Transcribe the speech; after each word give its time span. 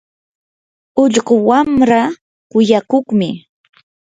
ullqu 1.01 1.33
wamraa 1.47 2.09
kuyakuqmi. 2.51 3.29